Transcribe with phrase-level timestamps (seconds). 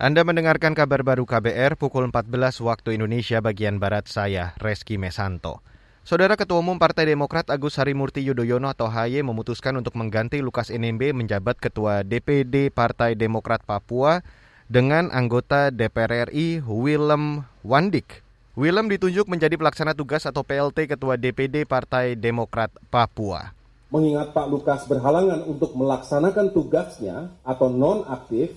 [0.00, 2.32] Anda mendengarkan kabar baru KBR pukul 14
[2.64, 5.60] waktu Indonesia bagian Barat saya, Reski Mesanto.
[6.08, 11.12] Saudara Ketua Umum Partai Demokrat Agus Harimurti Yudhoyono atau HY memutuskan untuk mengganti Lukas NMB
[11.12, 14.24] menjabat Ketua DPD Partai Demokrat Papua
[14.72, 18.24] dengan anggota DPR RI Willem Wandik.
[18.56, 23.52] Willem ditunjuk menjadi pelaksana tugas atau PLT Ketua DPD Partai Demokrat Papua.
[23.92, 28.56] Mengingat Pak Lukas berhalangan untuk melaksanakan tugasnya atau non-aktif,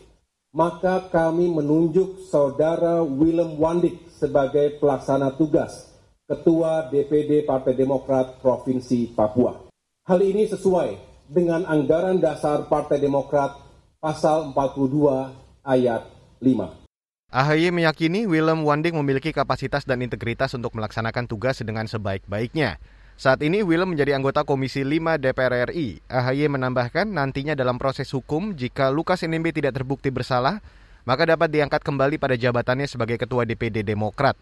[0.54, 5.90] maka kami menunjuk saudara Willem Wandik sebagai pelaksana tugas
[6.30, 9.60] Ketua DPD Partai Demokrat Provinsi Papua.
[10.06, 10.96] Hal ini sesuai
[11.26, 13.60] dengan anggaran dasar Partai Demokrat
[13.98, 16.06] pasal 42 ayat
[16.38, 16.86] 5.
[17.34, 22.78] AHY meyakini Willem Wandik memiliki kapasitas dan integritas untuk melaksanakan tugas dengan sebaik-baiknya.
[23.14, 26.02] Saat ini Willem menjadi anggota Komisi 5 DPR RI.
[26.10, 30.66] AHY menambahkan nantinya dalam proses hukum jika Lukas NMB tidak terbukti bersalah,
[31.06, 34.34] maka dapat diangkat kembali pada jabatannya sebagai Ketua DPD Demokrat.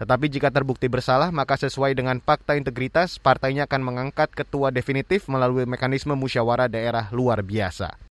[0.00, 5.68] Tetapi jika terbukti bersalah, maka sesuai dengan fakta integritas, partainya akan mengangkat ketua definitif melalui
[5.68, 8.09] mekanisme musyawarah daerah luar biasa.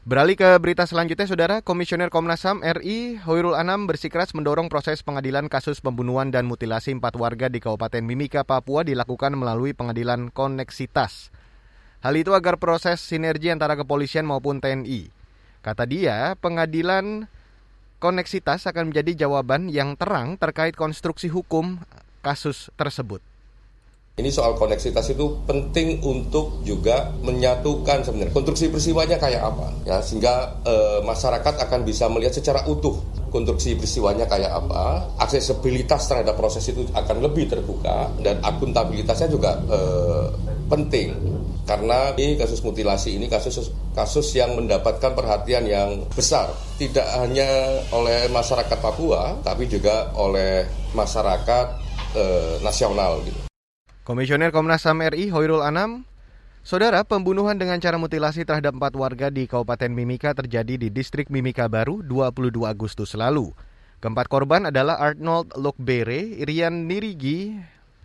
[0.00, 5.52] Beralih ke berita selanjutnya, Saudara, Komisioner Komnas HAM RI Hoirul Anam bersikeras mendorong proses pengadilan
[5.52, 11.28] kasus pembunuhan dan mutilasi empat warga di Kabupaten Mimika, Papua dilakukan melalui pengadilan koneksitas.
[12.00, 15.12] Hal itu agar proses sinergi antara kepolisian maupun TNI.
[15.60, 17.28] Kata dia, pengadilan
[18.00, 21.76] koneksitas akan menjadi jawaban yang terang terkait konstruksi hukum
[22.24, 23.20] kasus tersebut.
[24.20, 28.36] Ini soal koneksitas itu penting untuk juga menyatukan sebenarnya.
[28.36, 29.72] Konstruksi peristiwanya kayak apa?
[29.88, 33.00] Ya sehingga e, masyarakat akan bisa melihat secara utuh
[33.32, 39.78] konstruksi peristiwanya kayak apa, aksesibilitas terhadap proses itu akan lebih terbuka dan akuntabilitasnya juga e,
[40.68, 41.16] penting.
[41.64, 46.52] Karena ini kasus mutilasi ini kasus kasus yang mendapatkan perhatian yang besar.
[46.76, 47.48] Tidak hanya
[47.96, 51.66] oleh masyarakat Papua tapi juga oleh masyarakat
[52.12, 52.24] e,
[52.60, 53.49] nasional gitu.
[54.10, 56.02] Komisioner Komnas HAM RI Hoirul Anam,
[56.66, 61.70] Saudara, pembunuhan dengan cara mutilasi terhadap empat warga di Kabupaten Mimika terjadi di distrik Mimika
[61.70, 63.54] Baru 22 Agustus lalu.
[64.02, 67.54] Keempat korban adalah Arnold Lokbere, Irian Nirigi,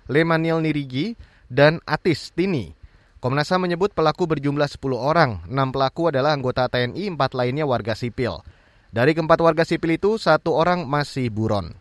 [0.05, 1.17] Lemaniel Nirigi,
[1.49, 2.77] dan Atis Tini.
[3.17, 7.97] Komnas HAM menyebut pelaku berjumlah 10 orang, enam pelaku adalah anggota TNI, empat lainnya warga
[7.97, 8.45] sipil.
[8.93, 11.73] Dari keempat warga sipil itu, satu orang masih buron.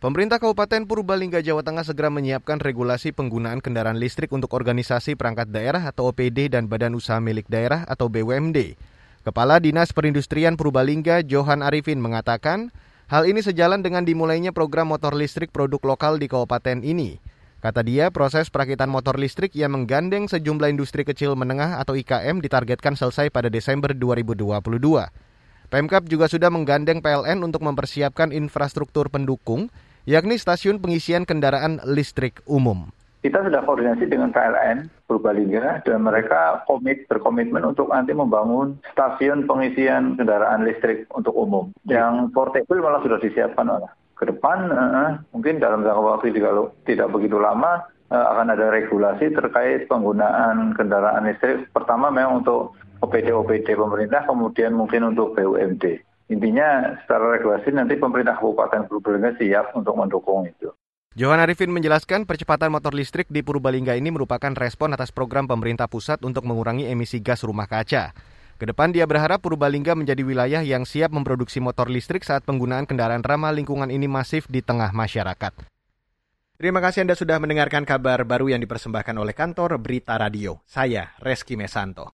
[0.00, 5.84] Pemerintah Kabupaten Purbalingga, Jawa Tengah segera menyiapkan regulasi penggunaan kendaraan listrik untuk organisasi perangkat daerah
[5.84, 8.80] atau OPD dan badan usaha milik daerah atau BUMD.
[9.28, 12.72] Kepala Dinas Perindustrian Purbalingga, Johan Arifin, mengatakan
[13.12, 17.20] hal ini sejalan dengan dimulainya program motor listrik produk lokal di kabupaten ini.
[17.60, 22.96] Kata dia, proses perakitan motor listrik yang menggandeng sejumlah industri kecil menengah atau IKM ditargetkan
[22.96, 24.48] selesai pada Desember 2022.
[25.68, 29.68] Pemkap juga sudah menggandeng PLN untuk mempersiapkan infrastruktur pendukung
[30.08, 32.88] yakni stasiun pengisian kendaraan listrik umum.
[33.20, 40.16] Kita sudah koordinasi dengan PLN Purbalingga dan mereka komit berkomitmen untuk nanti membangun stasiun pengisian
[40.16, 41.68] kendaraan listrik untuk umum.
[41.84, 47.08] Yang portable malah sudah disiapkan oleh ke depan uh, mungkin dalam jangka waktu juga tidak
[47.08, 51.68] begitu lama uh, akan ada regulasi terkait penggunaan kendaraan listrik.
[51.72, 56.04] Pertama memang untuk OPD-OPD pemerintah, kemudian mungkin untuk BUMD.
[56.30, 60.70] Intinya secara regulasi nanti pemerintah Kabupaten Purbalingga siap untuk mendukung itu.
[61.18, 66.22] Johan Arifin menjelaskan percepatan motor listrik di Purbalingga ini merupakan respon atas program pemerintah pusat
[66.22, 68.14] untuk mengurangi emisi gas rumah kaca.
[68.62, 73.26] Ke depan dia berharap Purbalingga menjadi wilayah yang siap memproduksi motor listrik saat penggunaan kendaraan
[73.26, 75.66] ramah lingkungan ini masif di tengah masyarakat.
[76.60, 80.62] Terima kasih Anda sudah mendengarkan kabar baru yang dipersembahkan oleh kantor Berita Radio.
[80.62, 82.06] Saya Reski Mesanto.